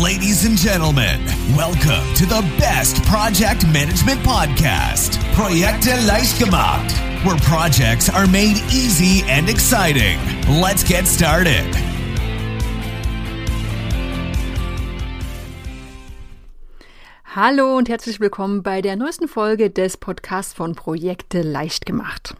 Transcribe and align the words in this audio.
Ladies 0.00 0.46
and 0.46 0.56
gentlemen, 0.56 1.20
welcome 1.54 2.14
to 2.14 2.24
the 2.24 2.40
best 2.58 3.04
project 3.04 3.66
management 3.66 4.22
podcast, 4.22 5.18
Projekte 5.34 5.90
leicht 6.06 6.38
gemacht, 6.38 6.90
where 7.26 7.36
projects 7.40 8.08
are 8.08 8.26
made 8.26 8.56
easy 8.72 9.22
and 9.28 9.50
exciting. 9.50 10.18
Let's 10.48 10.82
get 10.82 11.06
started. 11.06 11.66
Hallo 17.26 17.76
und 17.76 17.90
herzlich 17.90 18.18
willkommen 18.18 18.62
bei 18.62 18.80
der 18.80 18.96
neuesten 18.96 19.28
Folge 19.28 19.68
des 19.68 19.98
Podcasts 19.98 20.54
von 20.54 20.74
Projekte 20.74 21.42
leicht 21.42 21.84
gemacht. 21.84 22.34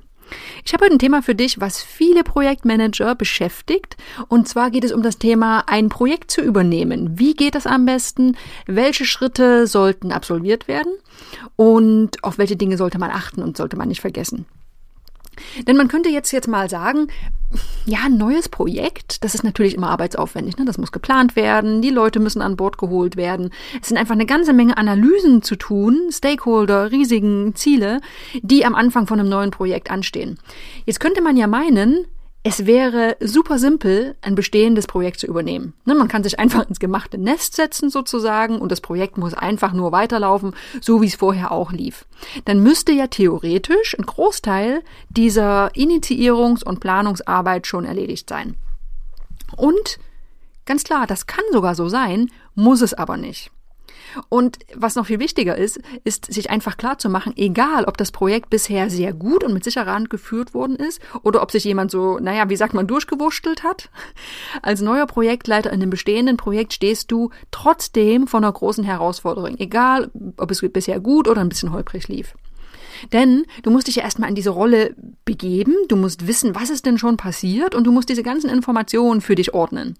Ich 0.64 0.72
habe 0.72 0.84
heute 0.84 0.94
ein 0.94 0.98
Thema 0.98 1.22
für 1.22 1.34
dich, 1.34 1.60
was 1.60 1.82
viele 1.82 2.24
Projektmanager 2.24 3.14
beschäftigt. 3.14 3.96
Und 4.28 4.48
zwar 4.48 4.70
geht 4.70 4.84
es 4.84 4.92
um 4.92 5.02
das 5.02 5.18
Thema, 5.18 5.64
ein 5.66 5.88
Projekt 5.88 6.30
zu 6.30 6.40
übernehmen. 6.40 7.18
Wie 7.18 7.34
geht 7.34 7.54
das 7.54 7.66
am 7.66 7.86
besten? 7.86 8.36
Welche 8.66 9.04
Schritte 9.04 9.66
sollten 9.66 10.12
absolviert 10.12 10.68
werden? 10.68 10.92
Und 11.56 12.22
auf 12.24 12.38
welche 12.38 12.56
Dinge 12.56 12.76
sollte 12.76 12.98
man 12.98 13.10
achten 13.10 13.42
und 13.42 13.56
sollte 13.56 13.76
man 13.76 13.88
nicht 13.88 14.00
vergessen? 14.00 14.46
Denn 15.66 15.76
man 15.76 15.88
könnte 15.88 16.08
jetzt 16.08 16.30
jetzt 16.32 16.48
mal 16.48 16.68
sagen, 16.68 17.08
ja, 17.84 17.98
ein 18.06 18.16
neues 18.16 18.48
Projekt, 18.48 19.24
das 19.24 19.34
ist 19.34 19.44
natürlich 19.44 19.74
immer 19.74 19.90
arbeitsaufwendig. 19.90 20.56
Ne? 20.56 20.64
Das 20.64 20.78
muss 20.78 20.92
geplant 20.92 21.36
werden, 21.36 21.82
die 21.82 21.90
Leute 21.90 22.20
müssen 22.20 22.40
an 22.40 22.56
Bord 22.56 22.78
geholt 22.78 23.16
werden. 23.16 23.50
Es 23.80 23.88
sind 23.88 23.98
einfach 23.98 24.14
eine 24.14 24.26
ganze 24.26 24.52
Menge 24.52 24.76
Analysen 24.76 25.42
zu 25.42 25.56
tun, 25.56 26.08
Stakeholder, 26.10 26.92
riesigen 26.92 27.54
Ziele, 27.54 28.00
die 28.42 28.64
am 28.64 28.74
Anfang 28.74 29.06
von 29.06 29.20
einem 29.20 29.28
neuen 29.28 29.50
Projekt 29.50 29.90
anstehen. 29.90 30.38
Jetzt 30.86 31.00
könnte 31.00 31.22
man 31.22 31.36
ja 31.36 31.46
meinen, 31.46 32.06
es 32.44 32.66
wäre 32.66 33.16
super 33.20 33.58
simpel, 33.58 34.16
ein 34.20 34.34
bestehendes 34.34 34.88
Projekt 34.88 35.20
zu 35.20 35.26
übernehmen. 35.26 35.74
Ne, 35.84 35.94
man 35.94 36.08
kann 36.08 36.24
sich 36.24 36.40
einfach 36.40 36.68
ins 36.68 36.80
gemachte 36.80 37.16
Nest 37.16 37.54
setzen 37.54 37.88
sozusagen 37.88 38.58
und 38.58 38.72
das 38.72 38.80
Projekt 38.80 39.16
muss 39.16 39.32
einfach 39.32 39.72
nur 39.72 39.92
weiterlaufen, 39.92 40.54
so 40.80 41.00
wie 41.00 41.06
es 41.06 41.14
vorher 41.14 41.52
auch 41.52 41.70
lief. 41.70 42.04
Dann 42.44 42.60
müsste 42.60 42.90
ja 42.90 43.06
theoretisch 43.06 43.96
ein 43.96 44.06
Großteil 44.06 44.82
dieser 45.08 45.68
Initiierungs- 45.76 46.64
und 46.64 46.80
Planungsarbeit 46.80 47.68
schon 47.68 47.84
erledigt 47.84 48.28
sein. 48.28 48.56
Und 49.56 50.00
ganz 50.66 50.82
klar, 50.82 51.06
das 51.06 51.26
kann 51.26 51.44
sogar 51.52 51.76
so 51.76 51.88
sein, 51.88 52.28
muss 52.56 52.80
es 52.80 52.92
aber 52.92 53.16
nicht. 53.16 53.52
Und 54.28 54.58
was 54.74 54.96
noch 54.96 55.06
viel 55.06 55.18
wichtiger 55.18 55.56
ist, 55.56 55.80
ist 56.04 56.32
sich 56.32 56.50
einfach 56.50 56.76
klar 56.76 56.98
zu 56.98 57.08
machen, 57.08 57.32
egal 57.36 57.84
ob 57.84 57.96
das 57.96 58.12
Projekt 58.12 58.50
bisher 58.50 58.90
sehr 58.90 59.12
gut 59.12 59.44
und 59.44 59.54
mit 59.54 59.64
sicherer 59.64 59.92
Hand 59.92 60.10
geführt 60.10 60.54
worden 60.54 60.76
ist 60.76 61.00
oder 61.22 61.42
ob 61.42 61.50
sich 61.50 61.64
jemand 61.64 61.90
so, 61.90 62.18
naja, 62.18 62.48
wie 62.48 62.56
sagt 62.56 62.74
man, 62.74 62.86
durchgewurschtelt 62.86 63.62
hat. 63.62 63.90
Als 64.62 64.80
neuer 64.80 65.06
Projektleiter 65.06 65.70
in 65.70 65.80
einem 65.80 65.90
bestehenden 65.90 66.36
Projekt 66.36 66.72
stehst 66.72 67.10
du 67.10 67.30
trotzdem 67.50 68.26
vor 68.26 68.38
einer 68.38 68.52
großen 68.52 68.84
Herausforderung, 68.84 69.58
egal 69.58 70.10
ob 70.36 70.50
es 70.50 70.60
bisher 70.60 71.00
gut 71.00 71.28
oder 71.28 71.40
ein 71.40 71.48
bisschen 71.48 71.72
holprig 71.72 72.08
lief. 72.08 72.34
Denn 73.12 73.44
du 73.62 73.70
musst 73.70 73.86
dich 73.88 73.96
ja 73.96 74.02
erstmal 74.02 74.28
in 74.28 74.34
diese 74.34 74.50
Rolle 74.50 74.94
begeben, 75.24 75.74
du 75.88 75.96
musst 75.96 76.26
wissen, 76.26 76.54
was 76.54 76.70
ist 76.70 76.86
denn 76.86 76.98
schon 76.98 77.16
passiert 77.16 77.74
und 77.74 77.84
du 77.84 77.92
musst 77.92 78.08
diese 78.08 78.22
ganzen 78.22 78.50
Informationen 78.50 79.20
für 79.20 79.34
dich 79.34 79.54
ordnen. 79.54 79.96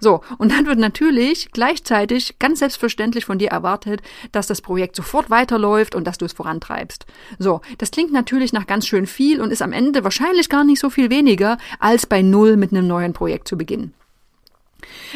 So, 0.00 0.20
und 0.38 0.52
dann 0.52 0.66
wird 0.66 0.78
natürlich 0.78 1.50
gleichzeitig 1.52 2.38
ganz 2.38 2.58
selbstverständlich 2.58 3.24
von 3.24 3.38
dir 3.38 3.50
erwartet, 3.50 4.02
dass 4.32 4.46
das 4.46 4.60
Projekt 4.62 4.96
sofort 4.96 5.30
weiterläuft 5.30 5.94
und 5.94 6.06
dass 6.06 6.18
du 6.18 6.24
es 6.24 6.32
vorantreibst. 6.32 7.06
So, 7.38 7.60
das 7.78 7.90
klingt 7.90 8.12
natürlich 8.12 8.52
nach 8.52 8.66
ganz 8.66 8.86
schön 8.86 9.06
viel 9.06 9.40
und 9.40 9.52
ist 9.52 9.62
am 9.62 9.72
Ende 9.72 10.04
wahrscheinlich 10.04 10.48
gar 10.48 10.64
nicht 10.64 10.80
so 10.80 10.90
viel 10.90 11.10
weniger, 11.10 11.58
als 11.78 12.06
bei 12.06 12.22
Null 12.22 12.56
mit 12.56 12.72
einem 12.72 12.86
neuen 12.86 13.12
Projekt 13.12 13.48
zu 13.48 13.56
beginnen. 13.56 13.94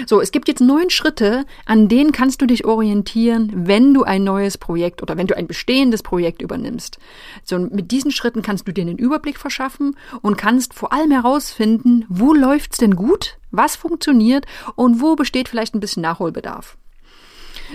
So, 0.07 0.21
es 0.21 0.33
gibt 0.33 0.49
jetzt 0.49 0.61
neun 0.61 0.91
Schritte, 0.91 1.45
an 1.67 1.89
denen 1.89 2.13
kannst 2.13 2.41
du 2.43 2.47
dich 2.47 2.65
orientieren, 2.65 3.53
wenn 3.55 3.95
du 3.95 4.03
ein 4.03 4.25
neues 4.25 4.59
Projekt 4.59 5.03
oder 5.03 5.17
wenn 5.17 5.27
du 5.27 5.37
ein 5.37 5.47
bestehendes 5.47 6.03
Projekt 6.03 6.43
übernimmst. 6.43 6.99
So, 7.45 7.59
mit 7.59 7.91
diesen 7.91 8.11
Schritten 8.11 8.43
kannst 8.43 8.67
du 8.69 8.73
dir 8.73 8.83
einen 8.83 8.99
Überblick 8.99 9.39
verschaffen 9.39 9.97
und 10.23 10.37
kannst 10.37 10.75
vor 10.75 10.93
allem 10.93 11.11
herausfinden, 11.11 12.05
wo 12.09 12.33
läuft's 12.35 12.79
denn 12.79 12.97
gut, 12.97 13.39
was 13.51 13.77
funktioniert 13.77 14.47
und 14.75 15.01
wo 15.01 15.17
besteht 15.17 15.49
vielleicht 15.49 15.75
ein 15.75 15.81
bisschen 15.81 16.03
Nachholbedarf. 16.03 16.77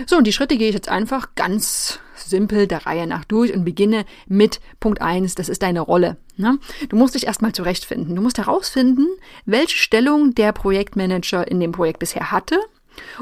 So, 0.06 0.16
und 0.16 0.26
die 0.26 0.32
Schritte 0.32 0.56
gehe 0.56 0.68
ich 0.68 0.74
jetzt 0.74 0.88
einfach 0.88 1.34
ganz 1.34 1.98
simpel 2.16 2.66
der 2.66 2.86
Reihe 2.86 3.06
nach 3.06 3.24
durch 3.24 3.52
und 3.54 3.64
beginne 3.64 4.04
mit 4.26 4.60
Punkt 4.78 5.00
eins. 5.00 5.34
das 5.34 5.48
ist 5.48 5.62
deine 5.62 5.80
Rolle. 5.80 6.16
Ne? 6.36 6.58
Du 6.88 6.96
musst 6.96 7.14
dich 7.14 7.26
erstmal 7.26 7.52
zurechtfinden. 7.52 8.14
Du 8.14 8.22
musst 8.22 8.38
herausfinden, 8.38 9.06
welche 9.46 9.76
Stellung 9.76 10.34
der 10.34 10.52
Projektmanager 10.52 11.46
in 11.48 11.60
dem 11.60 11.72
Projekt 11.72 11.98
bisher 11.98 12.30
hatte. 12.30 12.58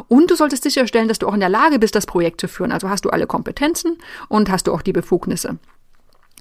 Und 0.08 0.30
du 0.30 0.36
solltest 0.36 0.62
sicherstellen, 0.62 1.08
dass 1.08 1.18
du 1.18 1.28
auch 1.28 1.34
in 1.34 1.40
der 1.40 1.48
Lage 1.48 1.78
bist, 1.78 1.94
das 1.94 2.06
Projekt 2.06 2.40
zu 2.40 2.48
führen. 2.48 2.72
Also 2.72 2.88
hast 2.88 3.04
du 3.04 3.10
alle 3.10 3.26
Kompetenzen 3.26 3.98
und 4.28 4.50
hast 4.50 4.66
du 4.66 4.72
auch 4.72 4.82
die 4.82 4.92
Befugnisse. 4.92 5.58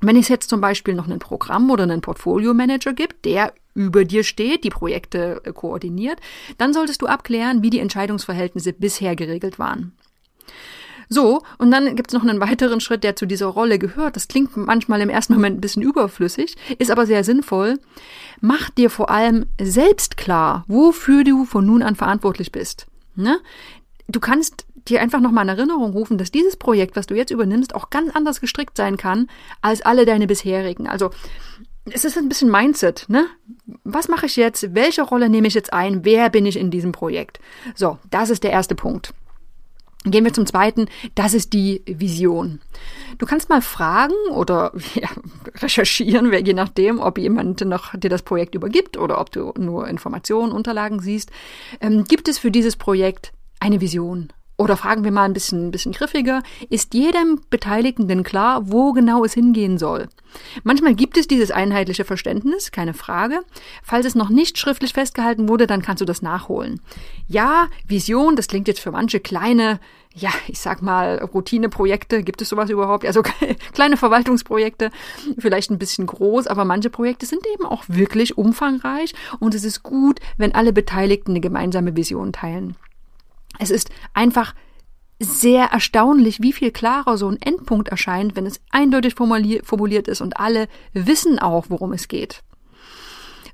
Wenn 0.02 0.16
es 0.16 0.28
jetzt 0.28 0.50
zum 0.50 0.62
Beispiel 0.62 0.94
noch 0.94 1.08
ein 1.08 1.20
Programm 1.20 1.72
oder 1.72 1.84
einen 1.84 2.02
Portfolio-Manager 2.02 2.94
gibt, 2.94 3.26
der 3.26 3.54
über 3.74 4.06
dir 4.06 4.24
steht, 4.24 4.64
die 4.64 4.70
Projekte 4.70 5.42
äh, 5.44 5.52
koordiniert, 5.54 6.20
dann 6.58 6.74
solltest 6.74 7.02
du 7.02 7.08
abklären, 7.08 7.64
wie 7.64 7.70
die 7.70 7.80
Entscheidungsverhältnisse 7.80 8.74
bisher 8.74 9.16
geregelt 9.16 9.60
waren. 9.60 9.94
So, 11.10 11.42
und 11.58 11.72
dann 11.72 11.96
gibt 11.96 12.10
es 12.10 12.14
noch 12.14 12.28
einen 12.28 12.42
weiteren 12.42 12.82
Schritt, 12.82 13.04
der 13.04 13.16
zu 13.16 13.26
dieser 13.26 13.48
Rolle 13.48 13.80
gehört. 13.80 14.16
Das 14.16 14.28
klingt 14.28 14.58
manchmal 14.58 15.02
im 15.02 15.10
ersten 15.10 15.34
Moment 15.34 15.58
ein 15.58 15.62
bisschen 15.62 15.82
überflüssig, 15.82 16.56
ist 16.80 16.92
aber 16.92 17.06
sehr 17.06 17.24
sinnvoll. 17.24 17.80
Mach 18.42 18.70
dir 18.70 18.90
vor 18.90 19.10
allem 19.10 19.46
selbst 19.62 20.18
klar, 20.18 20.66
wofür 20.68 21.24
du 21.24 21.46
von 21.46 21.66
nun 21.66 21.82
an 21.82 21.96
verantwortlich 21.96 22.52
bist. 22.52 22.88
Ne? 23.16 23.40
Du 24.08 24.20
kannst 24.20 24.66
dir 24.90 25.02
einfach 25.02 25.20
nochmal 25.20 25.46
in 25.46 25.58
Erinnerung 25.58 25.92
rufen, 25.92 26.18
dass 26.18 26.32
dieses 26.32 26.58
Projekt, 26.58 26.96
was 26.96 27.08
du 27.08 27.16
jetzt 27.16 27.32
übernimmst, 27.32 27.76
auch 27.76 27.90
ganz 27.90 28.14
anders 28.16 28.42
gestrickt 28.42 28.78
sein 28.78 28.98
kann 28.98 29.30
als 29.62 29.82
alle 29.82 30.06
deine 30.06 30.28
bisherigen. 30.28 30.88
Also 30.88 31.12
es 31.90 32.06
ist 32.06 32.18
ein 32.18 32.30
bisschen 32.30 32.52
Mindset, 32.52 33.06
ne? 33.08 33.28
Was 33.84 34.10
mache 34.10 34.26
ich 34.26 34.36
jetzt? 34.36 34.76
Welche 34.76 35.04
Rolle 35.04 35.30
nehme 35.30 35.48
ich 35.48 35.54
jetzt 35.54 35.72
ein? 35.72 36.04
Wer 36.04 36.30
bin 36.30 36.46
ich 36.46 36.58
in 36.58 36.70
diesem 36.70 36.92
Projekt? 36.92 37.40
So, 37.76 37.98
das 38.10 38.30
ist 38.30 38.44
der 38.44 38.52
erste 38.52 38.76
Punkt. 38.76 39.14
Gehen 40.04 40.24
wir 40.24 40.34
zum 40.34 40.46
zweiten, 40.46 40.88
das 41.16 41.34
ist 41.34 41.54
die 41.54 41.82
Vision. 41.86 42.62
Du 43.18 43.26
kannst 43.26 43.50
mal 43.50 43.62
fragen 43.62 44.14
oder 44.32 44.72
ja, 44.94 45.10
recherchieren, 45.56 46.32
je 46.32 46.54
nachdem, 46.54 47.00
ob 47.00 47.18
jemand 47.18 47.62
noch 47.62 47.96
dir 47.96 48.10
das 48.10 48.22
Projekt 48.22 48.56
übergibt 48.56 48.98
oder 48.98 49.20
ob 49.20 49.32
du 49.32 49.54
nur 49.58 49.88
Informationen, 49.88 50.52
Unterlagen 50.52 51.00
siehst. 51.00 51.32
Ähm, 51.82 52.06
gibt 52.06 52.28
es 52.28 52.38
für 52.38 52.52
dieses 52.52 52.76
Projekt 52.76 53.34
eine 53.60 53.82
Vision? 53.82 54.32
Oder 54.60 54.76
fragen 54.76 55.04
wir 55.04 55.12
mal 55.12 55.26
ein 55.26 55.34
bisschen, 55.34 55.68
ein 55.68 55.72
bisschen 55.72 55.92
griffiger, 55.92 56.42
ist 56.72 56.96
jedem 56.96 57.40
Beteiligten 57.52 58.08
denn 58.08 58.24
klar, 58.24 58.72
wo 58.72 58.92
genau 58.92 59.24
es 59.24 59.34
hingehen 59.34 59.78
soll? 59.78 60.10
Manchmal 60.64 60.96
gibt 60.96 61.16
es 61.18 61.28
dieses 61.28 61.52
einheitliche 61.52 62.06
Verständnis, 62.06 62.72
keine 62.72 62.96
Frage. 62.96 63.42
Falls 63.84 64.08
es 64.08 64.16
noch 64.16 64.30
nicht 64.30 64.58
schriftlich 64.58 64.94
festgehalten 64.94 65.48
wurde, 65.48 65.68
dann 65.68 65.84
kannst 65.84 66.02
du 66.02 66.06
das 66.06 66.24
nachholen. 66.24 66.82
Ja, 67.28 67.68
Vision, 67.88 68.36
das 68.36 68.48
klingt 68.48 68.68
jetzt 68.68 68.80
für 68.80 68.92
manche 68.92 69.20
kleine, 69.20 69.80
ja, 70.16 70.32
ich 70.48 70.60
sag 70.60 70.82
mal, 70.82 71.20
Routineprojekte, 71.20 72.24
gibt 72.24 72.42
es 72.42 72.50
sowas 72.50 72.72
überhaupt? 72.72 73.06
Also 73.06 73.22
kleine 73.74 73.96
Verwaltungsprojekte, 73.96 74.90
vielleicht 75.38 75.70
ein 75.70 75.78
bisschen 75.78 76.08
groß, 76.08 76.48
aber 76.48 76.66
manche 76.66 76.90
Projekte 76.90 77.28
sind 77.28 77.46
eben 77.54 77.66
auch 77.66 77.84
wirklich 77.88 78.40
umfangreich 78.40 79.14
und 79.40 79.54
es 79.54 79.64
ist 79.64 79.84
gut, 79.84 80.20
wenn 80.38 80.56
alle 80.56 80.74
Beteiligten 80.74 81.32
eine 81.32 81.42
gemeinsame 81.42 81.96
Vision 81.96 82.34
teilen. 82.34 82.76
Es 83.60 83.70
ist 83.70 83.90
einfach 84.14 84.54
sehr 85.20 85.66
erstaunlich, 85.66 86.42
wie 86.42 86.54
viel 86.54 86.72
klarer 86.72 87.18
so 87.18 87.28
ein 87.28 87.42
Endpunkt 87.42 87.90
erscheint, 87.90 88.36
wenn 88.36 88.46
es 88.46 88.62
eindeutig 88.70 89.16
formuliert 89.16 90.08
ist 90.08 90.22
und 90.22 90.40
alle 90.40 90.68
wissen 90.94 91.40
auch, 91.40 91.66
worum 91.70 91.94
es 91.94 92.08
geht. 92.08 92.44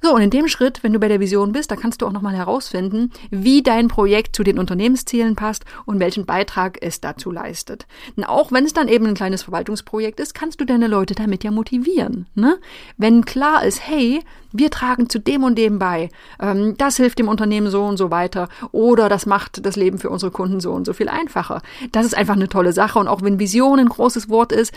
So, 0.05 0.13
und 0.13 0.21
in 0.21 0.31
dem 0.31 0.49
Schritt, 0.49 0.83
wenn 0.83 0.91
du 0.91 0.99
bei 0.99 1.07
der 1.07 1.21
Vision 1.21 1.53
bist, 1.53 1.71
da 1.71 1.77
kannst 1.77 2.01
du 2.01 2.05
auch 2.05 2.11
nochmal 2.11 2.35
herausfinden, 2.35 3.11
wie 3.31 3.63
dein 3.63 3.87
Projekt 3.87 4.35
zu 4.35 4.43
den 4.43 4.59
Unternehmenszielen 4.59 5.37
passt 5.37 5.63
und 5.85 6.01
welchen 6.01 6.25
Beitrag 6.25 6.77
es 6.81 6.99
dazu 6.99 7.31
leistet. 7.31 7.87
Und 8.17 8.25
auch 8.25 8.51
wenn 8.51 8.65
es 8.65 8.73
dann 8.73 8.89
eben 8.89 9.05
ein 9.05 9.13
kleines 9.13 9.43
Verwaltungsprojekt 9.43 10.19
ist, 10.19 10.35
kannst 10.35 10.59
du 10.59 10.65
deine 10.65 10.87
Leute 10.87 11.15
damit 11.15 11.45
ja 11.45 11.51
motivieren. 11.51 12.25
Ne? 12.35 12.57
Wenn 12.97 13.23
klar 13.23 13.63
ist, 13.63 13.87
hey, 13.87 14.19
wir 14.51 14.71
tragen 14.71 15.07
zu 15.09 15.19
dem 15.19 15.45
und 15.45 15.57
dem 15.57 15.79
bei, 15.79 16.09
ähm, 16.37 16.75
das 16.77 16.97
hilft 16.97 17.19
dem 17.19 17.29
Unternehmen 17.29 17.69
so 17.69 17.85
und 17.85 17.95
so 17.95 18.11
weiter 18.11 18.49
oder 18.73 19.07
das 19.07 19.25
macht 19.25 19.65
das 19.65 19.77
Leben 19.77 19.99
für 19.99 20.09
unsere 20.09 20.33
Kunden 20.33 20.59
so 20.59 20.73
und 20.73 20.83
so 20.83 20.91
viel 20.91 21.07
einfacher. 21.07 21.61
Das 21.93 22.05
ist 22.05 22.17
einfach 22.17 22.35
eine 22.35 22.49
tolle 22.49 22.73
Sache 22.73 22.99
und 22.99 23.07
auch 23.07 23.21
wenn 23.21 23.39
Vision 23.39 23.79
ein 23.79 23.87
großes 23.87 24.27
Wort 24.27 24.51
ist, 24.51 24.73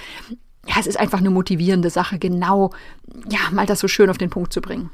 ja, 0.68 0.76
es 0.78 0.86
ist 0.86 1.00
einfach 1.00 1.18
eine 1.18 1.30
motivierende 1.30 1.90
Sache, 1.90 2.20
genau, 2.20 2.70
ja, 3.28 3.40
mal 3.50 3.66
das 3.66 3.80
so 3.80 3.88
schön 3.88 4.08
auf 4.08 4.18
den 4.18 4.30
Punkt 4.30 4.52
zu 4.52 4.60
bringen. 4.60 4.88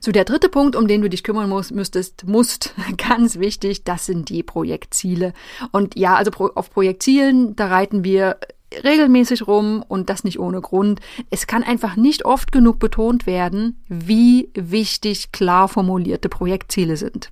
So, 0.00 0.12
der 0.12 0.24
dritte 0.24 0.48
Punkt, 0.48 0.76
um 0.76 0.88
den 0.88 1.02
du 1.02 1.08
dich 1.08 1.22
kümmern 1.22 1.48
musst, 1.48 1.72
müsstest, 1.72 2.26
musst, 2.26 2.74
ganz 2.96 3.38
wichtig, 3.38 3.84
das 3.84 4.06
sind 4.06 4.28
die 4.28 4.42
Projektziele. 4.42 5.32
Und 5.72 5.96
ja, 5.96 6.14
also 6.14 6.30
auf 6.54 6.70
Projektzielen, 6.70 7.56
da 7.56 7.68
reiten 7.68 8.04
wir 8.04 8.38
regelmäßig 8.82 9.46
rum 9.46 9.84
und 9.86 10.10
das 10.10 10.24
nicht 10.24 10.40
ohne 10.40 10.60
Grund. 10.60 11.00
Es 11.30 11.46
kann 11.46 11.62
einfach 11.62 11.96
nicht 11.96 12.24
oft 12.24 12.50
genug 12.50 12.78
betont 12.78 13.26
werden, 13.26 13.80
wie 13.88 14.50
wichtig 14.54 15.30
klar 15.32 15.68
formulierte 15.68 16.28
Projektziele 16.28 16.96
sind. 16.96 17.30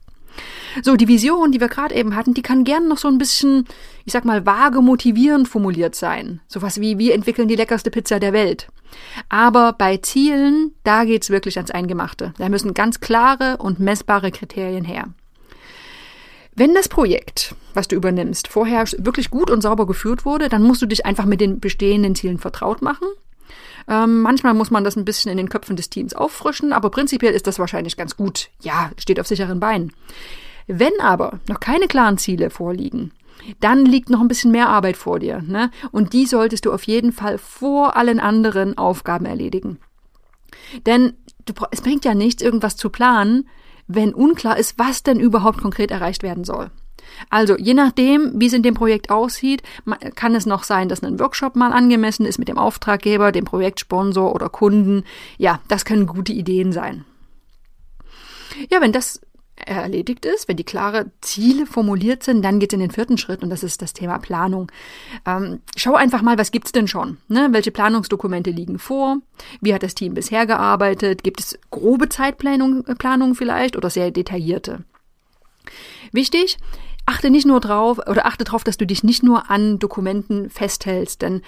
So, 0.83 0.97
die 0.97 1.09
Vision, 1.09 1.53
die 1.53 1.61
wir 1.61 1.69
gerade 1.69 1.95
eben 1.95 2.17
hatten, 2.17 2.33
die 2.33 2.43
kann 2.43 2.65
gern 2.65 2.89
noch 2.89 2.97
so 2.97 3.09
ein 3.09 3.19
bisschen, 3.19 3.67
ich 4.05 4.13
sag 4.13 4.25
mal, 4.25 4.47
vage 4.47 4.81
motivierend 4.81 5.49
formuliert 5.49 5.95
sein. 5.95 6.41
Sowas 6.49 6.81
wie, 6.81 6.99
wir 6.99 7.15
entwickeln 7.15 7.49
die 7.49 7.57
leckerste 7.57 7.91
Pizza 7.91 8.19
der 8.19 8.33
Welt. 8.33 8.69
Aber 9.29 9.73
bei 9.73 9.99
Zielen, 9.99 10.75
da 10.85 11.05
geht's 11.05 11.31
wirklich 11.31 11.57
ans 11.57 11.71
Eingemachte. 11.71 12.35
Da 12.39 12.49
müssen 12.49 12.75
ganz 12.75 13.01
klare 13.01 13.57
und 13.59 13.81
messbare 13.81 14.31
Kriterien 14.31 14.85
her. 14.85 15.07
Wenn 16.55 16.75
das 16.75 16.89
Projekt, 16.89 17.55
was 17.73 17.89
du 17.89 17.97
übernimmst, 17.97 18.49
vorher 18.49 18.85
wirklich 18.99 19.31
gut 19.31 19.51
und 19.51 19.63
sauber 19.63 19.87
geführt 19.87 20.27
wurde, 20.27 20.49
dann 20.49 20.63
musst 20.63 20.83
du 20.83 20.87
dich 20.87 21.07
einfach 21.07 21.25
mit 21.25 21.41
den 21.41 21.61
bestehenden 21.61 22.15
Zielen 22.15 22.39
vertraut 22.39 22.83
machen. 22.83 23.09
Ähm, 23.89 24.21
manchmal 24.21 24.55
muss 24.55 24.71
man 24.71 24.85
das 24.85 24.97
ein 24.97 25.05
bisschen 25.05 25.31
in 25.31 25.39
den 25.39 25.49
Köpfen 25.49 25.77
des 25.77 25.91
Teams 25.91 26.15
auffrischen, 26.15 26.73
aber 26.73 26.91
prinzipiell 26.91 27.33
ist 27.33 27.47
das 27.47 27.59
wahrscheinlich 27.59 27.97
ganz 27.97 28.17
gut. 28.17 28.51
Ja, 28.61 28.91
steht 28.99 29.19
auf 29.19 29.27
sicheren 29.27 29.61
Beinen. 29.61 29.93
Wenn 30.67 30.93
aber 31.01 31.41
noch 31.49 31.59
keine 31.59 31.89
klaren 31.89 32.19
Ziele 32.19 32.51
vorliegen, 32.51 33.13
dann 33.61 33.85
liegt 33.85 34.11
noch 34.11 34.21
ein 34.21 34.29
bisschen 34.29 34.51
mehr 34.51 34.69
Arbeit 34.69 34.97
vor 34.97 35.19
dir. 35.19 35.43
Ne? 35.43 35.71
Und 35.91 36.13
die 36.13 36.27
solltest 36.27 36.67
du 36.67 36.73
auf 36.73 36.85
jeden 36.85 37.13
Fall 37.13 37.39
vor 37.39 37.97
allen 37.97 38.21
anderen 38.21 38.79
Aufgaben 38.79 39.27
erledigen. 39.27 39.79
Denn 40.87 41.15
du, 41.45 41.53
es 41.71 41.81
bringt 41.83 42.05
ja 42.05 42.15
nichts, 42.15 42.43
irgendwas 42.43 42.77
zu 42.77 42.91
planen, 42.91 43.49
wenn 43.87 44.15
unklar 44.15 44.57
ist, 44.57 44.79
was 44.79 45.03
denn 45.03 45.21
überhaupt 45.21 45.61
konkret 45.61 45.91
erreicht 45.91 46.23
werden 46.23 46.45
soll. 46.45 46.71
Also, 47.31 47.57
je 47.59 47.75
nachdem, 47.75 48.41
wie 48.41 48.47
es 48.47 48.53
in 48.53 48.63
dem 48.63 48.75
Projekt 48.75 49.11
aussieht, 49.11 49.63
kann 50.15 50.35
es 50.35 50.47
noch 50.47 50.63
sein, 50.63 50.89
dass 50.89 51.03
ein 51.03 51.19
Workshop 51.19 51.57
mal 51.57 51.73
angemessen 51.73 52.25
ist 52.25 52.39
mit 52.39 52.49
dem 52.49 52.59
Auftraggeber, 52.59 53.33
dem 53.33 53.45
Projektsponsor 53.45 54.35
oder 54.35 54.49
Kunden. 54.49 55.05
Ja, 55.37 55.61
das 55.69 55.85
können 55.85 56.07
gute 56.07 56.33
Ideen 56.33 56.73
sein. 56.73 57.05
Ja, 58.71 58.81
wenn 58.81 58.93
das 58.93 59.21
erledigt 59.67 60.25
ist, 60.27 60.49
wenn 60.49 60.57
die 60.57 60.65
klare 60.65 61.11
Ziele 61.21 61.67
formuliert 61.67 62.23
sind, 62.23 62.43
dann 62.43 62.59
geht 62.59 62.73
es 62.73 62.75
in 62.75 62.81
den 62.81 62.91
vierten 62.91 63.19
Schritt 63.19 63.43
und 63.43 63.51
das 63.51 63.63
ist 63.63 63.83
das 63.83 63.93
Thema 63.93 64.19
Planung. 64.19 64.71
Ähm, 65.27 65.61
schau 65.77 65.95
einfach 65.95 66.23
mal, 66.23 66.39
was 66.39 66.51
gibt's 66.51 66.73
denn 66.73 66.89
schon? 66.89 67.19
Ne? 67.29 67.49
Welche 67.51 67.71
Planungsdokumente 67.71 68.51
liegen 68.51 68.79
vor? 68.79 69.19
Wie 69.61 69.75
hat 69.75 69.83
das 69.83 69.95
Team 69.95 70.15
bisher 70.15 70.47
gearbeitet? 70.47 71.23
Gibt 71.23 71.41
es 71.41 71.59
grobe 71.71 72.09
Zeitplanung 72.09 72.85
Planung 72.99 73.35
vielleicht 73.35 73.77
oder 73.77 73.91
sehr 73.91 74.11
detaillierte? 74.11 74.85
Wichtig, 76.13 76.59
achte 77.07 77.31
nicht 77.31 77.47
nur 77.47 77.61
drauf 77.61 77.99
oder 78.07 78.27
achte 78.27 78.45
darauf, 78.45 78.65
dass 78.65 78.77
du 78.77 78.87
dich 78.87 79.03
nicht 79.03 79.23
nur 79.23 79.51
an 79.51 79.79
Dokumenten 79.79 80.51
festhältst, 80.51 81.23
denn 81.23 81.43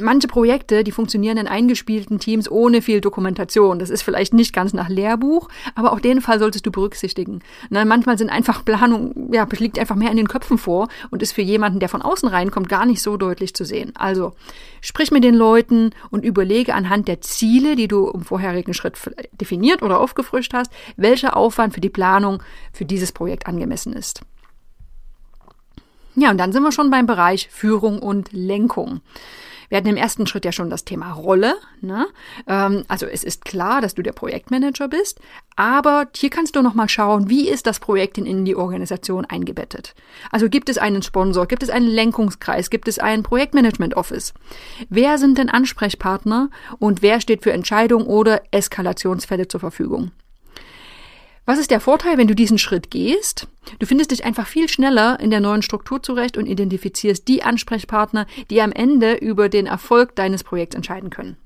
manche 0.00 0.28
Projekte, 0.28 0.84
die 0.84 0.92
funktionieren 0.92 1.36
in 1.36 1.46
eingespielten 1.46 2.18
Teams 2.18 2.50
ohne 2.50 2.82
viel 2.82 3.00
Dokumentation. 3.00 3.78
Das 3.78 3.90
ist 3.90 4.02
vielleicht 4.02 4.32
nicht 4.32 4.52
ganz 4.52 4.72
nach 4.72 4.88
Lehrbuch, 4.88 5.48
aber 5.74 5.92
auch 5.92 6.00
den 6.00 6.20
Fall 6.20 6.38
solltest 6.38 6.66
du 6.66 6.70
berücksichtigen. 6.70 7.40
Na, 7.70 7.84
manchmal 7.84 8.18
sind 8.18 8.30
einfach 8.30 8.64
Planung, 8.64 9.32
ja, 9.32 9.46
liegt 9.58 9.78
einfach 9.78 9.96
mehr 9.96 10.10
in 10.10 10.16
den 10.16 10.28
Köpfen 10.28 10.58
vor 10.58 10.88
und 11.10 11.22
ist 11.22 11.32
für 11.32 11.42
jemanden, 11.42 11.80
der 11.80 11.88
von 11.88 12.02
außen 12.02 12.28
reinkommt, 12.28 12.68
gar 12.68 12.86
nicht 12.86 13.02
so 13.02 13.16
deutlich 13.16 13.54
zu 13.54 13.64
sehen. 13.64 13.92
Also, 13.96 14.32
sprich 14.80 15.10
mit 15.10 15.24
den 15.24 15.34
Leuten 15.34 15.90
und 16.10 16.24
überlege 16.24 16.74
anhand 16.74 17.08
der 17.08 17.20
Ziele, 17.20 17.76
die 17.76 17.88
du 17.88 18.08
im 18.08 18.22
vorherigen 18.22 18.74
Schritt 18.74 18.98
definiert 19.32 19.82
oder 19.82 20.00
aufgefrischt 20.00 20.54
hast, 20.54 20.72
welcher 20.96 21.36
Aufwand 21.36 21.74
für 21.74 21.80
die 21.80 21.88
Planung 21.88 22.42
für 22.72 22.84
dieses 22.84 23.12
Projekt 23.12 23.46
angemessen 23.46 23.92
ist. 23.92 24.22
Ja, 26.20 26.32
und 26.32 26.38
dann 26.38 26.52
sind 26.52 26.64
wir 26.64 26.72
schon 26.72 26.90
beim 26.90 27.06
Bereich 27.06 27.48
Führung 27.48 28.00
und 28.00 28.32
Lenkung. 28.32 29.02
Wir 29.68 29.78
hatten 29.78 29.88
im 29.88 29.96
ersten 29.96 30.26
Schritt 30.26 30.44
ja 30.44 30.52
schon 30.52 30.70
das 30.70 30.84
Thema 30.84 31.12
Rolle. 31.12 31.54
Ne? 31.80 32.06
Ähm, 32.46 32.84
also 32.88 33.06
es 33.06 33.24
ist 33.24 33.44
klar, 33.44 33.80
dass 33.80 33.94
du 33.94 34.02
der 34.02 34.12
Projektmanager 34.12 34.88
bist, 34.88 35.20
aber 35.56 36.06
hier 36.14 36.30
kannst 36.30 36.56
du 36.56 36.62
nochmal 36.62 36.88
schauen, 36.88 37.28
wie 37.28 37.48
ist 37.48 37.66
das 37.66 37.80
Projekt 37.80 38.18
in 38.18 38.44
die 38.44 38.56
Organisation 38.56 39.24
eingebettet. 39.24 39.94
Also 40.30 40.48
gibt 40.48 40.68
es 40.68 40.78
einen 40.78 41.02
Sponsor, 41.02 41.46
gibt 41.46 41.62
es 41.62 41.70
einen 41.70 41.88
Lenkungskreis, 41.88 42.70
gibt 42.70 42.88
es 42.88 42.98
ein 42.98 43.22
Projektmanagement 43.22 43.94
Office? 43.96 44.34
Wer 44.88 45.18
sind 45.18 45.38
denn 45.38 45.50
Ansprechpartner 45.50 46.50
und 46.78 47.02
wer 47.02 47.20
steht 47.20 47.42
für 47.42 47.52
Entscheidungen 47.52 48.06
oder 48.06 48.42
Eskalationsfälle 48.50 49.48
zur 49.48 49.60
Verfügung? 49.60 50.12
Was 51.48 51.58
ist 51.58 51.70
der 51.70 51.80
Vorteil, 51.80 52.18
wenn 52.18 52.28
du 52.28 52.34
diesen 52.34 52.58
Schritt 52.58 52.90
gehst? 52.90 53.48
Du 53.78 53.86
findest 53.86 54.10
dich 54.10 54.22
einfach 54.22 54.46
viel 54.46 54.68
schneller 54.68 55.18
in 55.18 55.30
der 55.30 55.40
neuen 55.40 55.62
Struktur 55.62 56.02
zurecht 56.02 56.36
und 56.36 56.44
identifizierst 56.44 57.26
die 57.26 57.42
Ansprechpartner, 57.42 58.26
die 58.50 58.60
am 58.60 58.70
Ende 58.70 59.14
über 59.14 59.48
den 59.48 59.64
Erfolg 59.64 60.14
deines 60.14 60.44
Projekts 60.44 60.76
entscheiden 60.76 61.08
können. 61.08 61.38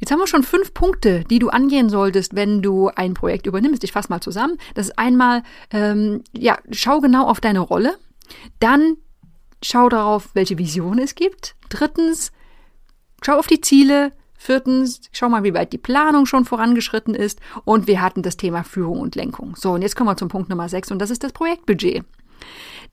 Jetzt 0.00 0.10
haben 0.10 0.18
wir 0.18 0.26
schon 0.26 0.44
fünf 0.44 0.72
Punkte, 0.72 1.24
die 1.24 1.38
du 1.38 1.50
angehen 1.50 1.90
solltest, 1.90 2.34
wenn 2.34 2.62
du 2.62 2.88
ein 2.88 3.12
Projekt 3.12 3.44
übernimmst. 3.44 3.84
Ich 3.84 3.92
fasse 3.92 4.08
mal 4.08 4.22
zusammen. 4.22 4.56
Das 4.72 4.86
ist 4.86 4.98
einmal, 4.98 5.42
ähm, 5.70 6.24
ja, 6.32 6.56
schau 6.70 7.02
genau 7.02 7.26
auf 7.28 7.42
deine 7.42 7.60
Rolle. 7.60 7.98
Dann 8.60 8.96
schau 9.62 9.90
darauf, 9.90 10.30
welche 10.32 10.56
Vision 10.56 10.98
es 10.98 11.16
gibt. 11.16 11.54
Drittens, 11.68 12.32
schau 13.22 13.38
auf 13.38 13.46
die 13.46 13.60
Ziele. 13.60 14.12
Viertens, 14.38 15.00
schau 15.12 15.28
mal, 15.28 15.44
wie 15.44 15.54
weit 15.54 15.72
die 15.72 15.78
Planung 15.78 16.26
schon 16.26 16.44
vorangeschritten 16.44 17.14
ist. 17.14 17.40
Und 17.64 17.86
wir 17.86 18.00
hatten 18.00 18.22
das 18.22 18.36
Thema 18.36 18.62
Führung 18.64 19.00
und 19.00 19.14
Lenkung. 19.14 19.56
So, 19.56 19.72
und 19.72 19.82
jetzt 19.82 19.96
kommen 19.96 20.10
wir 20.10 20.16
zum 20.16 20.28
Punkt 20.28 20.48
Nummer 20.48 20.68
sechs 20.68 20.90
und 20.90 20.98
das 20.98 21.10
ist 21.10 21.24
das 21.24 21.32
Projektbudget. 21.32 22.04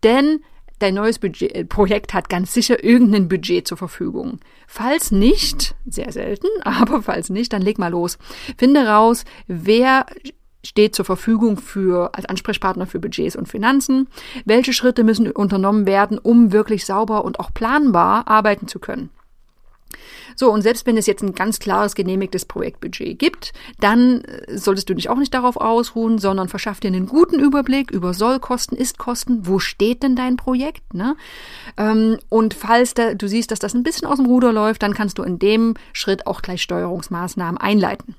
Denn 0.04 0.40
dein 0.80 0.96
neues 0.96 1.20
Budget, 1.20 1.54
äh, 1.56 1.66
Projekt 1.66 2.14
hat 2.14 2.30
ganz 2.30 2.54
sicher 2.54 2.84
irgendein 2.84 3.28
Budget 3.28 3.68
zur 3.68 3.78
Verfügung. 3.78 4.40
Falls 4.68 5.12
nicht, 5.12 5.76
sehr 5.86 6.12
selten, 6.12 6.48
aber 6.64 7.02
falls 7.02 7.30
nicht, 7.30 7.54
dann 7.54 7.62
leg 7.62 7.80
mal 7.80 7.92
los. 7.92 8.18
Finde 8.58 8.88
raus, 8.88 9.26
wer 9.48 10.06
steht 10.66 10.96
zur 10.96 11.06
Verfügung 11.06 11.58
für, 11.58 12.16
als 12.16 12.26
Ansprechpartner 12.26 12.88
für 12.88 13.00
Budgets 13.00 13.36
und 13.36 13.48
Finanzen? 13.48 14.08
Welche 14.46 14.74
Schritte 14.74 15.04
müssen 15.04 15.30
unternommen 15.30 15.86
werden, 15.86 16.18
um 16.18 16.52
wirklich 16.52 16.86
sauber 16.86 17.26
und 17.26 17.40
auch 17.40 17.54
planbar 17.54 18.28
arbeiten 18.28 18.68
zu 18.68 18.80
können? 18.80 19.10
So, 20.36 20.52
und 20.52 20.62
selbst 20.62 20.86
wenn 20.86 20.98
es 20.98 21.06
jetzt 21.06 21.24
ein 21.24 21.34
ganz 21.34 21.60
klares 21.60 21.96
genehmigtes 21.96 22.46
Projektbudget 22.46 23.18
gibt, 23.20 23.54
dann 23.80 24.22
äh, 24.22 24.58
solltest 24.58 24.90
du 24.90 24.94
dich 24.94 25.10
auch 25.10 25.18
nicht 25.18 25.34
darauf 25.34 25.58
ausruhen, 25.58 26.18
sondern 26.18 26.50
verschaff 26.50 26.80
dir 26.80 26.88
einen 26.88 27.08
guten 27.08 27.40
Überblick 27.40 27.92
über 27.92 28.14
Sollkosten, 28.14 28.78
Istkosten, 28.78 29.48
wo 29.48 29.60
steht 29.60 30.04
denn 30.04 30.16
dein 30.16 30.38
Projekt, 30.38 30.94
ne? 30.94 31.16
Ähm, 31.78 32.18
und 32.30 32.54
falls 32.54 32.94
da, 32.94 33.14
du 33.14 33.28
siehst, 33.28 33.52
dass 33.52 33.60
das 33.60 33.74
ein 33.74 33.84
bisschen 33.84 34.08
aus 34.08 34.18
dem 34.18 34.26
Ruder 34.26 34.54
läuft, 34.54 34.84
dann 34.84 34.94
kannst 34.94 35.18
du 35.18 35.24
in 35.24 35.40
dem 35.40 35.76
Schritt 35.94 36.28
auch 36.28 36.42
gleich 36.42 36.62
Steuerungsmaßnahmen 36.62 37.58
einleiten. 37.58 38.16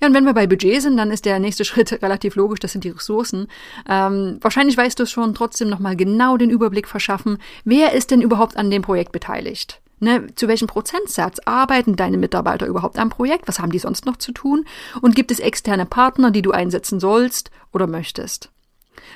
Ja, 0.00 0.08
und 0.08 0.14
wenn 0.14 0.24
wir 0.24 0.32
bei 0.32 0.46
Budget 0.46 0.80
sind, 0.82 0.96
dann 0.96 1.10
ist 1.10 1.24
der 1.24 1.38
nächste 1.38 1.64
Schritt 1.66 2.02
relativ 2.02 2.34
logisch, 2.34 2.60
das 2.60 2.72
sind 2.72 2.84
die 2.84 2.90
Ressourcen. 2.90 3.48
Ähm, 3.88 4.38
wahrscheinlich 4.40 4.76
weißt 4.76 4.98
du 4.98 5.04
es 5.04 5.10
schon, 5.10 5.34
trotzdem 5.34 5.68
nochmal 5.68 5.96
genau 5.96 6.36
den 6.36 6.50
Überblick 6.50 6.88
verschaffen, 6.88 7.38
wer 7.64 7.92
ist 7.92 8.10
denn 8.10 8.22
überhaupt 8.22 8.56
an 8.56 8.70
dem 8.70 8.82
Projekt 8.82 9.12
beteiligt? 9.12 9.80
Ne, 10.02 10.28
zu 10.34 10.48
welchem 10.48 10.66
Prozentsatz 10.66 11.40
arbeiten 11.44 11.94
deine 11.94 12.16
Mitarbeiter 12.16 12.66
überhaupt 12.66 12.98
am 12.98 13.10
Projekt? 13.10 13.46
Was 13.48 13.60
haben 13.60 13.70
die 13.70 13.78
sonst 13.78 14.06
noch 14.06 14.16
zu 14.16 14.32
tun? 14.32 14.64
Und 15.02 15.14
gibt 15.14 15.30
es 15.30 15.40
externe 15.40 15.84
Partner, 15.84 16.30
die 16.30 16.40
du 16.40 16.52
einsetzen 16.52 17.00
sollst 17.00 17.50
oder 17.70 17.86
möchtest? 17.86 18.50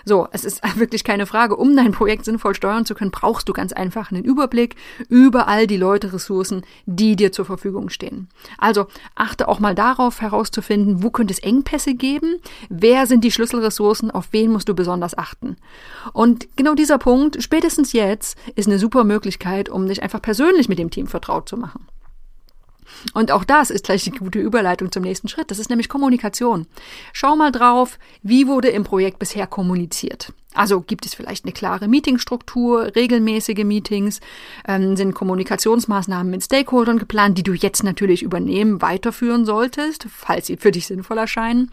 So, 0.04 0.28
es 0.32 0.44
ist 0.44 0.62
wirklich 0.78 1.04
keine 1.04 1.26
Frage. 1.26 1.56
Um 1.56 1.76
dein 1.76 1.92
Projekt 1.92 2.24
sinnvoll 2.24 2.54
steuern 2.54 2.84
zu 2.86 2.94
können, 2.94 3.10
brauchst 3.10 3.48
du 3.48 3.52
ganz 3.52 3.72
einfach 3.72 4.10
einen 4.10 4.24
Überblick 4.24 4.76
über 5.08 5.48
all 5.48 5.66
die 5.66 5.76
Leute, 5.76 6.12
Ressourcen, 6.12 6.62
die 6.86 7.16
dir 7.16 7.32
zur 7.32 7.44
Verfügung 7.44 7.88
stehen. 7.90 8.28
Also 8.58 8.86
achte 9.14 9.48
auch 9.48 9.60
mal 9.60 9.74
darauf 9.74 10.20
herauszufinden, 10.20 11.02
wo 11.02 11.10
könnte 11.10 11.32
es 11.32 11.40
Engpässe 11.40 11.94
geben? 11.94 12.36
Wer 12.68 13.06
sind 13.06 13.24
die 13.24 13.30
Schlüsselressourcen? 13.30 14.10
Auf 14.10 14.28
wen 14.32 14.52
musst 14.52 14.68
du 14.68 14.74
besonders 14.74 15.16
achten? 15.16 15.56
Und 16.12 16.48
genau 16.56 16.74
dieser 16.74 16.98
Punkt, 16.98 17.42
spätestens 17.42 17.92
jetzt, 17.92 18.38
ist 18.54 18.68
eine 18.68 18.78
super 18.78 19.04
Möglichkeit, 19.04 19.68
um 19.68 19.86
dich 19.86 20.02
einfach 20.02 20.22
persönlich 20.22 20.68
mit 20.68 20.78
dem 20.78 20.90
Team 20.90 21.06
vertraut 21.06 21.48
zu 21.48 21.56
machen. 21.56 21.86
Und 23.12 23.30
auch 23.30 23.44
das 23.44 23.70
ist 23.70 23.84
gleich 23.84 24.04
die 24.04 24.10
gute 24.10 24.38
Überleitung 24.38 24.90
zum 24.90 25.02
nächsten 25.02 25.28
Schritt. 25.28 25.50
Das 25.50 25.58
ist 25.58 25.70
nämlich 25.70 25.88
Kommunikation. 25.88 26.66
Schau 27.12 27.36
mal 27.36 27.52
drauf, 27.52 27.98
wie 28.22 28.46
wurde 28.46 28.68
im 28.68 28.84
Projekt 28.84 29.18
bisher 29.18 29.46
kommuniziert. 29.46 30.32
Also 30.54 30.80
gibt 30.80 31.04
es 31.04 31.14
vielleicht 31.14 31.44
eine 31.44 31.52
klare 31.52 31.88
Meetingstruktur, 31.88 32.94
regelmäßige 32.94 33.64
Meetings, 33.64 34.20
ähm, 34.68 34.96
sind 34.96 35.12
Kommunikationsmaßnahmen 35.12 36.30
mit 36.30 36.44
Stakeholdern 36.44 36.98
geplant, 36.98 37.36
die 37.36 37.42
du 37.42 37.52
jetzt 37.52 37.82
natürlich 37.82 38.22
übernehmen, 38.22 38.80
weiterführen 38.80 39.44
solltest, 39.44 40.06
falls 40.08 40.46
sie 40.46 40.56
für 40.56 40.70
dich 40.70 40.86
sinnvoll 40.86 41.18
erscheinen. 41.18 41.70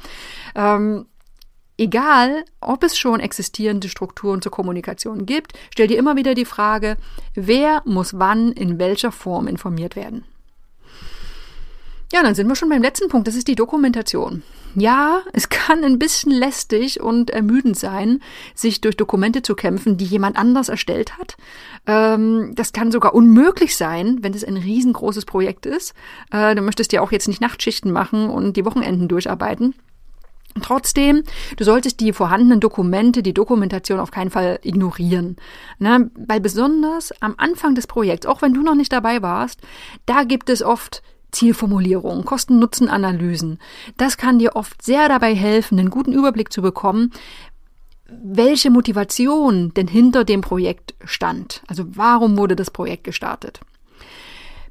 Ähm, 0.55 1.05
Egal, 1.81 2.45
ob 2.59 2.83
es 2.83 2.95
schon 2.95 3.19
existierende 3.19 3.89
Strukturen 3.89 4.43
zur 4.43 4.51
Kommunikation 4.51 5.25
gibt, 5.25 5.53
stell 5.71 5.87
dir 5.87 5.97
immer 5.97 6.15
wieder 6.15 6.35
die 6.35 6.45
Frage, 6.45 6.95
wer 7.33 7.81
muss 7.85 8.19
wann 8.19 8.51
in 8.51 8.77
welcher 8.77 9.11
Form 9.11 9.47
informiert 9.47 9.95
werden. 9.95 10.23
Ja, 12.11 12.23
dann 12.23 12.35
sind 12.35 12.47
wir 12.47 12.55
schon 12.55 12.69
beim 12.69 12.81
letzten 12.81 13.07
Punkt. 13.07 13.27
Das 13.27 13.35
ist 13.35 13.47
die 13.47 13.55
Dokumentation. 13.55 14.43
Ja, 14.75 15.21
es 15.33 15.49
kann 15.49 15.83
ein 15.83 15.99
bisschen 15.99 16.31
lästig 16.31 17.01
und 17.01 17.29
ermüdend 17.29 17.77
sein, 17.77 18.21
sich 18.53 18.81
durch 18.81 18.97
Dokumente 18.97 19.41
zu 19.41 19.55
kämpfen, 19.55 19.97
die 19.97 20.05
jemand 20.05 20.37
anders 20.37 20.69
erstellt 20.69 21.17
hat. 21.17 21.37
Ähm, 21.87 22.53
das 22.55 22.73
kann 22.73 22.91
sogar 22.91 23.13
unmöglich 23.13 23.75
sein, 23.75 24.19
wenn 24.21 24.33
es 24.33 24.43
ein 24.43 24.57
riesengroßes 24.57 25.25
Projekt 25.25 25.65
ist. 25.65 25.93
Äh, 26.31 26.55
du 26.55 26.61
möchtest 26.61 26.91
ja 26.91 27.01
auch 27.01 27.11
jetzt 27.11 27.27
nicht 27.27 27.41
Nachtschichten 27.41 27.91
machen 27.91 28.29
und 28.29 28.57
die 28.57 28.65
Wochenenden 28.65 29.07
durcharbeiten. 29.07 29.73
Trotzdem, 30.61 31.23
du 31.55 31.63
solltest 31.63 32.01
die 32.01 32.11
vorhandenen 32.11 32.59
Dokumente, 32.59 33.23
die 33.23 33.33
Dokumentation 33.33 34.01
auf 34.01 34.11
keinen 34.11 34.31
Fall 34.31 34.59
ignorieren. 34.63 35.37
Ne? 35.79 36.11
Weil 36.15 36.41
besonders 36.41 37.13
am 37.21 37.35
Anfang 37.37 37.73
des 37.73 37.87
Projekts, 37.87 38.25
auch 38.25 38.41
wenn 38.41 38.53
du 38.53 38.61
noch 38.61 38.75
nicht 38.75 38.91
dabei 38.91 39.21
warst, 39.21 39.61
da 40.05 40.23
gibt 40.23 40.49
es 40.49 40.61
oft 40.61 41.03
Zielformulierungen, 41.31 42.25
Kosten-Nutzen-Analysen. 42.25 43.59
Das 43.97 44.17
kann 44.17 44.39
dir 44.39 44.55
oft 44.55 44.81
sehr 44.81 45.07
dabei 45.09 45.33
helfen, 45.35 45.79
einen 45.79 45.89
guten 45.89 46.13
Überblick 46.13 46.51
zu 46.51 46.61
bekommen, 46.61 47.11
welche 48.07 48.69
Motivation 48.69 49.73
denn 49.73 49.87
hinter 49.87 50.23
dem 50.23 50.41
Projekt 50.41 50.95
stand. 51.05 51.61
Also 51.67 51.85
warum 51.95 52.37
wurde 52.37 52.55
das 52.55 52.71
Projekt 52.71 53.05
gestartet? 53.05 53.61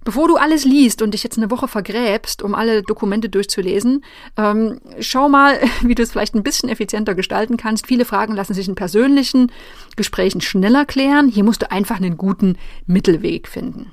Bevor 0.03 0.29
du 0.29 0.37
alles 0.37 0.65
liest 0.65 1.03
und 1.03 1.13
dich 1.13 1.23
jetzt 1.23 1.37
eine 1.37 1.51
Woche 1.51 1.69
vergräbst, 1.69 2.43
um 2.43 2.55
alle 2.55 2.83
Dokumente 2.83 3.29
durchzulesen, 3.29 4.03
ähm, 4.39 4.81
schau 4.99 5.29
mal, 5.29 5.61
wie 5.83 5.95
du 5.95 6.03
es 6.03 6.13
vielleicht 6.13 6.35
ein 6.35 6.43
bisschen 6.43 6.71
effizienter 6.71 7.15
gestalten 7.15 7.57
kannst. 7.57 7.87
Viele 7.87 8.07
Fragen 8.07 8.35
lassen 8.35 8.55
sich 8.55 8.67
in 8.67 8.75
persönlichen 8.75 9.53
Gesprächen 9.97 10.41
schneller 10.41 10.87
klären. 10.87 11.29
Hier 11.29 11.45
musst 11.45 11.63
du 11.63 11.71
einfach 11.71 11.97
einen 11.97 12.17
guten 12.17 12.57
Mittelweg 12.87 13.47
finden. 13.47 13.91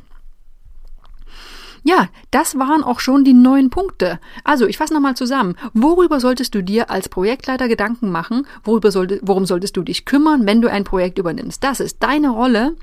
Ja, 1.83 2.09
das 2.31 2.57
waren 2.57 2.83
auch 2.83 2.99
schon 2.99 3.23
die 3.23 3.33
neun 3.33 3.69
Punkte. 3.69 4.19
Also, 4.43 4.65
ich 4.65 4.77
fasse 4.77 4.93
nochmal 4.93 5.15
zusammen. 5.15 5.55
Worüber 5.73 6.19
solltest 6.19 6.55
du 6.55 6.63
dir 6.63 6.89
als 6.89 7.09
Projektleiter 7.09 7.67
Gedanken 7.67 8.09
machen? 8.09 8.47
Worüber 8.63 8.91
sollte, 8.91 9.19
worum 9.21 9.45
solltest 9.45 9.77
du 9.77 9.83
dich 9.83 10.05
kümmern, 10.05 10.45
wenn 10.45 10.61
du 10.61 10.69
ein 10.69 10.83
Projekt 10.83 11.17
übernimmst? 11.17 11.63
Das 11.63 11.79
ist 11.79 12.03
deine 12.03 12.29
Rolle, 12.29 12.75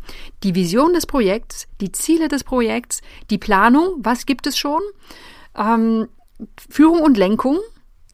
die 0.42 0.54
Vision 0.54 0.92
des 0.92 1.06
Projekts, 1.06 1.66
die 1.80 1.92
Ziele 1.92 2.28
des 2.28 2.44
Projekts, 2.44 3.02
die 3.30 3.38
Planung, 3.38 3.96
was 3.98 4.26
gibt 4.26 4.46
es 4.46 4.56
schon, 4.58 4.80
ähm, 5.56 6.08
Führung 6.68 7.00
und 7.00 7.16
Lenkung, 7.16 7.58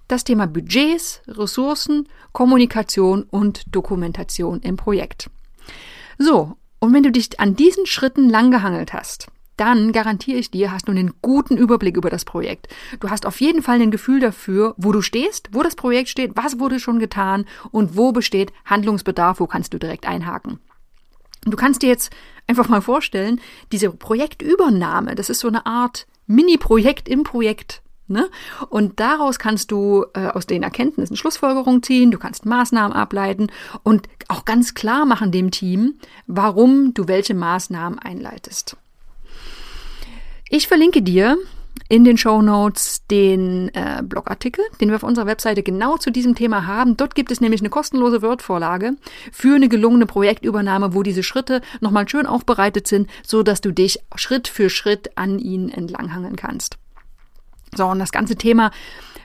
das 0.09 0.25
Thema 0.25 0.47
Budgets, 0.47 1.23
Ressourcen, 1.29 2.09
Kommunikation 2.33 3.23
und 3.23 3.75
Dokumentation 3.75 4.61
im 4.61 4.77
Projekt. 4.77 5.31
So, 6.19 6.57
und 6.81 6.93
wenn 6.93 7.03
du 7.03 7.13
dich 7.13 7.39
an 7.39 7.55
diesen 7.55 7.87
Schritten 7.87 8.29
langgehangelt 8.29 8.93
hast, 8.93 9.29
dann 9.61 9.93
garantiere 9.93 10.39
ich 10.39 10.51
dir, 10.51 10.73
hast 10.73 10.89
du 10.89 10.93
einen 10.93 11.13
guten 11.21 11.59
Überblick 11.59 11.97
über 11.97 12.09
das 12.09 12.25
Projekt. 12.25 12.69
Du 12.99 13.11
hast 13.11 13.27
auf 13.27 13.41
jeden 13.41 13.63
Fall 13.63 13.81
ein 13.81 13.91
Gefühl 13.91 14.19
dafür, 14.19 14.75
wo 14.79 14.91
du 14.91 15.03
stehst, 15.03 15.51
wo 15.53 15.63
das 15.63 15.77
Projekt 15.77 16.09
steht, 16.09 16.33
was 16.35 16.59
wurde 16.59 16.81
schon 16.81 16.99
getan 16.99 17.45
und 17.71 17.97
wo 17.97 18.13
besteht 18.13 18.53
Handlungsbedarf, 18.65 19.39
wo 19.39 19.47
kannst 19.47 19.75
du 19.75 19.79
direkt 19.79 20.09
einhaken. 20.09 20.61
Du 21.45 21.57
kannst 21.57 21.83
dir 21.83 21.89
jetzt 21.89 22.11
einfach 22.47 22.69
mal 22.69 22.81
vorstellen, 22.81 23.41
diese 23.71 23.91
Projektübernahme, 23.91 25.15
das 25.15 25.29
ist 25.29 25.41
so 25.41 25.49
eine 25.49 25.67
Art 25.67 26.07
Mini-Projekt 26.27 27.09
im 27.09 27.23
Projekt. 27.23 27.83
Ne? 28.09 28.29
Und 28.71 28.99
daraus 28.99 29.39
kannst 29.39 29.71
du 29.71 30.05
äh, 30.15 30.27
aus 30.27 30.47
den 30.47 30.63
Erkenntnissen 30.63 31.17
Schlussfolgerungen 31.17 31.83
ziehen, 31.83 32.11
du 32.11 32.19
kannst 32.19 32.45
Maßnahmen 32.45 32.93
ableiten 32.93 33.49
und 33.85 34.09
auch 34.27 34.45
ganz 34.45 34.75
klar 34.75 35.07
machen 35.07 35.31
dem 35.31 35.51
Team, 35.51 35.95
warum 36.27 36.93
du 36.93 37.07
welche 37.07 37.35
Maßnahmen 37.35 37.99
einleitest. 37.99 38.77
Ich 40.53 40.67
verlinke 40.67 41.01
dir 41.01 41.39
in 41.89 42.03
den 42.03 42.19
Show 42.19 42.43
Notes 42.43 43.07
den 43.07 43.69
äh, 43.73 44.03
Blogartikel, 44.03 44.65
den 44.81 44.89
wir 44.89 44.97
auf 44.97 45.05
unserer 45.05 45.27
Webseite 45.27 45.63
genau 45.63 45.97
zu 45.97 46.11
diesem 46.11 46.35
Thema 46.35 46.67
haben. 46.67 46.97
Dort 46.97 47.15
gibt 47.15 47.31
es 47.31 47.41
nämlich 47.41 47.61
eine 47.61 47.71
kostenlose 47.71 48.21
Word-Vorlage 48.21 48.95
für 49.31 49.55
eine 49.55 49.69
gelungene 49.69 50.07
Projektübernahme, 50.07 50.93
wo 50.93 51.05
diese 51.05 51.23
Schritte 51.23 51.63
nochmal 51.81 52.09
schön 52.09 52.27
aufbereitet 52.27 52.89
sind, 52.89 53.09
so 53.25 53.45
dass 53.45 53.61
du 53.61 53.71
dich 53.71 54.01
Schritt 54.17 54.49
für 54.49 54.71
Schritt 54.71 55.17
an 55.17 55.39
ihnen 55.39 55.69
entlanghangeln 55.69 56.35
kannst. 56.35 56.79
So, 57.77 57.87
und 57.87 58.01
das 58.01 58.11
ganze 58.11 58.35
Thema 58.35 58.73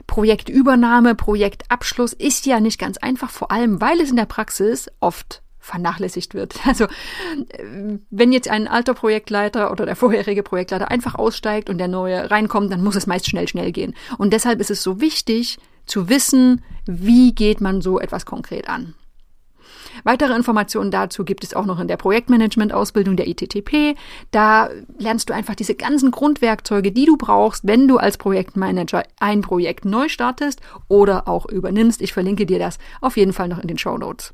Projektübernahme, 0.05 1.15
Projektabschluss 1.15 2.13
ist 2.13 2.45
ja 2.45 2.59
nicht 2.59 2.77
ganz 2.77 2.99
einfach, 2.99 3.31
vor 3.31 3.51
allem 3.51 3.81
weil 3.81 3.99
es 3.99 4.11
in 4.11 4.15
der 4.15 4.27
Praxis 4.27 4.91
oft 4.99 5.41
vernachlässigt 5.65 6.33
wird. 6.33 6.55
Also 6.65 6.87
wenn 8.09 8.33
jetzt 8.33 8.49
ein 8.49 8.67
alter 8.67 8.93
Projektleiter 8.93 9.71
oder 9.71 9.85
der 9.85 9.95
vorherige 9.95 10.43
Projektleiter 10.43 10.91
einfach 10.91 11.15
aussteigt 11.15 11.69
und 11.69 11.77
der 11.77 11.87
neue 11.87 12.29
reinkommt, 12.29 12.71
dann 12.71 12.83
muss 12.83 12.95
es 12.95 13.07
meist 13.07 13.29
schnell, 13.29 13.47
schnell 13.47 13.71
gehen. 13.71 13.95
Und 14.17 14.33
deshalb 14.33 14.59
ist 14.59 14.71
es 14.71 14.83
so 14.83 14.99
wichtig 14.99 15.57
zu 15.85 16.09
wissen, 16.09 16.63
wie 16.85 17.33
geht 17.33 17.61
man 17.61 17.81
so 17.81 17.99
etwas 17.99 18.25
konkret 18.25 18.67
an. 18.67 18.93
Weitere 20.03 20.35
Informationen 20.35 20.91
dazu 20.91 21.23
gibt 21.23 21.43
es 21.43 21.53
auch 21.53 21.65
noch 21.65 21.79
in 21.79 21.87
der 21.87 21.97
Projektmanagement-Ausbildung 21.97 23.15
der 23.15 23.27
ITTP. 23.27 23.95
Da 24.31 24.69
lernst 24.97 25.29
du 25.29 25.33
einfach 25.33 25.55
diese 25.55 25.75
ganzen 25.75 26.11
Grundwerkzeuge, 26.11 26.91
die 26.91 27.05
du 27.05 27.15
brauchst, 27.17 27.65
wenn 27.65 27.87
du 27.87 27.97
als 27.97 28.17
Projektmanager 28.17 29.03
ein 29.19 29.41
Projekt 29.41 29.85
neu 29.85 30.09
startest 30.09 30.61
oder 30.89 31.27
auch 31.27 31.45
übernimmst. 31.45 32.01
Ich 32.01 32.11
verlinke 32.11 32.45
dir 32.45 32.59
das 32.59 32.77
auf 32.99 33.15
jeden 33.15 33.33
Fall 33.33 33.47
noch 33.47 33.59
in 33.59 33.67
den 33.67 33.77
Show 33.77 33.97
Notes. 33.97 34.33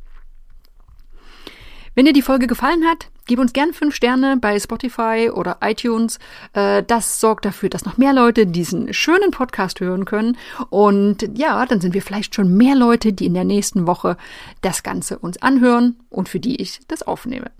Wenn 1.93 2.05
dir 2.05 2.13
die 2.13 2.21
Folge 2.21 2.47
gefallen 2.47 2.85
hat, 2.85 3.09
gib 3.25 3.37
uns 3.39 3.51
gerne 3.51 3.73
fünf 3.73 3.93
Sterne 3.95 4.37
bei 4.37 4.57
Spotify 4.57 5.29
oder 5.33 5.57
iTunes. 5.61 6.19
Äh, 6.53 6.83
das 6.83 7.19
sorgt 7.19 7.43
dafür, 7.43 7.69
dass 7.69 7.83
noch 7.83 7.97
mehr 7.97 8.13
Leute 8.13 8.47
diesen 8.47 8.93
schönen 8.93 9.31
Podcast 9.31 9.81
hören 9.81 10.05
können. 10.05 10.37
Und 10.69 11.29
ja, 11.37 11.65
dann 11.65 11.81
sind 11.81 11.93
wir 11.93 12.01
vielleicht 12.01 12.33
schon 12.33 12.55
mehr 12.55 12.75
Leute, 12.75 13.11
die 13.11 13.25
in 13.25 13.33
der 13.33 13.43
nächsten 13.43 13.87
Woche 13.87 14.15
das 14.61 14.83
Ganze 14.83 15.19
uns 15.19 15.41
anhören 15.41 15.97
und 16.09 16.29
für 16.29 16.39
die 16.39 16.61
ich 16.61 16.79
das 16.87 17.03
aufnehme. 17.03 17.51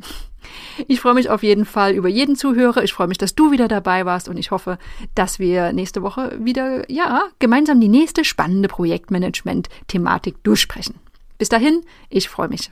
Ich 0.88 1.01
freue 1.01 1.13
mich 1.13 1.29
auf 1.29 1.43
jeden 1.43 1.65
Fall 1.65 1.93
über 1.93 2.07
jeden 2.07 2.35
Zuhörer. 2.35 2.83
Ich 2.83 2.93
freue 2.93 3.07
mich, 3.07 3.17
dass 3.17 3.35
du 3.35 3.51
wieder 3.51 3.67
dabei 3.67 4.05
warst 4.05 4.27
und 4.27 4.38
ich 4.38 4.51
hoffe, 4.51 4.77
dass 5.13 5.39
wir 5.39 5.73
nächste 5.73 6.01
Woche 6.01 6.38
wieder, 6.39 6.89
ja, 6.89 7.23
gemeinsam 7.39 7.79
die 7.79 7.89
nächste 7.89 8.25
spannende 8.25 8.67
Projektmanagement-Thematik 8.67 10.43
durchsprechen. 10.43 10.95
Bis 11.38 11.50
dahin, 11.50 11.81
ich 12.09 12.29
freue 12.29 12.50
mich. 12.50 12.71